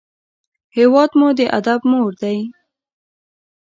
[0.77, 2.37] هېواد مو د ادب مور دی